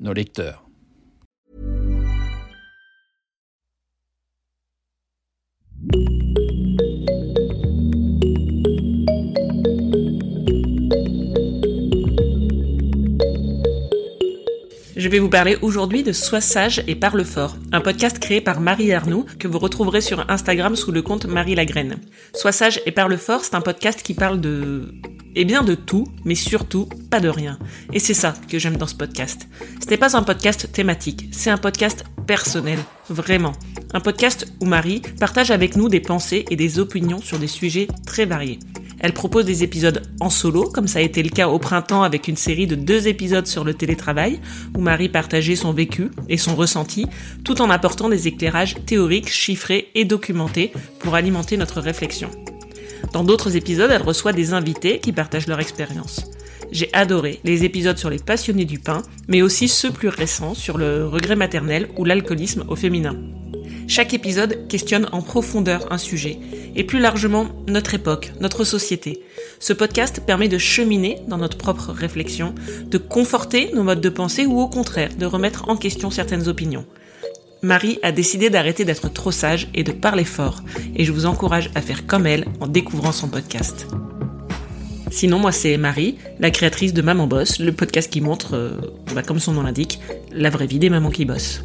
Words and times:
nos 0.00 0.12
lecteurs. 0.12 0.64
Je 14.96 15.10
vais 15.10 15.18
vous 15.18 15.28
parler 15.28 15.58
aujourd'hui 15.60 16.02
de 16.02 16.12
Sois 16.12 16.40
sage 16.40 16.82
et 16.86 16.94
parle 16.94 17.24
fort, 17.24 17.56
un 17.72 17.82
podcast 17.82 18.18
créé 18.18 18.40
par 18.40 18.60
Marie 18.60 18.92
Arnoux 18.92 19.26
que 19.38 19.46
vous 19.46 19.58
retrouverez 19.58 20.00
sur 20.00 20.24
Instagram 20.30 20.76
sous 20.76 20.92
le 20.92 21.02
compte 21.02 21.26
Marie 21.26 21.54
Lagraine. 21.54 21.98
Sois 22.32 22.52
sage 22.52 22.80
et 22.86 22.90
parle 22.90 23.18
fort, 23.18 23.44
c'est 23.44 23.54
un 23.54 23.60
podcast 23.60 24.02
qui 24.02 24.14
parle 24.14 24.40
de 24.40 24.94
eh 25.34 25.44
bien 25.44 25.62
de 25.62 25.74
tout, 25.74 26.06
mais 26.24 26.34
surtout 26.34 26.88
pas 27.10 27.20
de 27.20 27.28
rien. 27.28 27.58
Et 27.92 27.98
c'est 27.98 28.14
ça 28.14 28.34
que 28.48 28.58
j'aime 28.58 28.76
dans 28.76 28.86
ce 28.86 28.94
podcast. 28.94 29.48
Ce 29.82 29.88
n'est 29.88 29.96
pas 29.96 30.16
un 30.16 30.22
podcast 30.22 30.70
thématique, 30.72 31.28
c'est 31.32 31.50
un 31.50 31.58
podcast 31.58 32.04
personnel, 32.26 32.78
vraiment. 33.08 33.52
Un 33.92 34.00
podcast 34.00 34.46
où 34.60 34.64
Marie 34.64 35.02
partage 35.20 35.50
avec 35.50 35.76
nous 35.76 35.88
des 35.88 36.00
pensées 36.00 36.44
et 36.50 36.56
des 36.56 36.78
opinions 36.78 37.20
sur 37.20 37.38
des 37.38 37.46
sujets 37.46 37.88
très 38.06 38.26
variés. 38.26 38.58
Elle 39.00 39.12
propose 39.12 39.44
des 39.44 39.62
épisodes 39.62 40.02
en 40.20 40.30
solo, 40.30 40.62
comme 40.62 40.88
ça 40.88 40.98
a 40.98 41.02
été 41.02 41.22
le 41.22 41.28
cas 41.28 41.48
au 41.48 41.58
printemps 41.58 42.04
avec 42.04 42.26
une 42.26 42.36
série 42.36 42.66
de 42.66 42.74
deux 42.74 43.06
épisodes 43.06 43.46
sur 43.46 43.62
le 43.62 43.74
télétravail, 43.74 44.40
où 44.74 44.80
Marie 44.80 45.10
partageait 45.10 45.56
son 45.56 45.72
vécu 45.74 46.10
et 46.30 46.38
son 46.38 46.56
ressenti, 46.56 47.06
tout 47.44 47.60
en 47.60 47.68
apportant 47.68 48.08
des 48.08 48.28
éclairages 48.28 48.76
théoriques, 48.86 49.28
chiffrés 49.28 49.90
et 49.94 50.06
documentés 50.06 50.72
pour 51.00 51.16
alimenter 51.16 51.58
notre 51.58 51.82
réflexion. 51.82 52.30
Dans 53.12 53.24
d'autres 53.24 53.56
épisodes, 53.56 53.90
elle 53.90 54.02
reçoit 54.02 54.32
des 54.32 54.52
invités 54.52 54.98
qui 54.98 55.12
partagent 55.12 55.46
leur 55.46 55.60
expérience. 55.60 56.24
J'ai 56.72 56.90
adoré 56.92 57.40
les 57.44 57.64
épisodes 57.64 57.98
sur 57.98 58.10
les 58.10 58.18
passionnés 58.18 58.64
du 58.64 58.78
pain, 58.78 59.02
mais 59.28 59.42
aussi 59.42 59.68
ceux 59.68 59.90
plus 59.90 60.08
récents 60.08 60.54
sur 60.54 60.78
le 60.78 61.06
regret 61.06 61.36
maternel 61.36 61.88
ou 61.96 62.04
l'alcoolisme 62.04 62.64
au 62.68 62.76
féminin. 62.76 63.16
Chaque 63.86 64.14
épisode 64.14 64.66
questionne 64.66 65.08
en 65.12 65.22
profondeur 65.22 65.92
un 65.92 65.98
sujet, 65.98 66.38
et 66.74 66.84
plus 66.84 66.98
largement 66.98 67.48
notre 67.68 67.94
époque, 67.94 68.32
notre 68.40 68.64
société. 68.64 69.22
Ce 69.60 69.72
podcast 69.72 70.22
permet 70.26 70.48
de 70.48 70.58
cheminer 70.58 71.20
dans 71.28 71.36
notre 71.38 71.58
propre 71.58 71.92
réflexion, 71.92 72.54
de 72.86 72.98
conforter 72.98 73.70
nos 73.74 73.84
modes 73.84 74.00
de 74.00 74.08
pensée 74.08 74.46
ou 74.46 74.60
au 74.60 74.68
contraire 74.68 75.14
de 75.16 75.26
remettre 75.26 75.68
en 75.68 75.76
question 75.76 76.10
certaines 76.10 76.48
opinions. 76.48 76.86
Marie 77.64 77.98
a 78.02 78.12
décidé 78.12 78.50
d'arrêter 78.50 78.84
d'être 78.84 79.12
trop 79.12 79.32
sage 79.32 79.68
et 79.74 79.82
de 79.82 79.92
parler 79.92 80.24
fort, 80.24 80.62
et 80.94 81.04
je 81.04 81.12
vous 81.12 81.26
encourage 81.26 81.70
à 81.74 81.80
faire 81.80 82.06
comme 82.06 82.26
elle 82.26 82.44
en 82.60 82.66
découvrant 82.66 83.12
son 83.12 83.28
podcast. 83.28 83.86
Sinon, 85.10 85.38
moi, 85.38 85.52
c'est 85.52 85.76
Marie, 85.76 86.16
la 86.40 86.50
créatrice 86.50 86.92
de 86.92 87.00
Maman 87.00 87.26
Boss, 87.26 87.58
le 87.60 87.72
podcast 87.72 88.10
qui 88.12 88.20
montre, 88.20 88.54
euh, 88.54 88.76
bah, 89.14 89.22
comme 89.22 89.38
son 89.38 89.52
nom 89.52 89.62
l'indique, 89.62 90.00
la 90.32 90.50
vraie 90.50 90.66
vie 90.66 90.78
des 90.78 90.90
mamans 90.90 91.10
qui 91.10 91.24
bossent. 91.24 91.64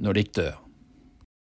når 0.00 0.16
de 0.16 0.22
dør. 0.22 0.69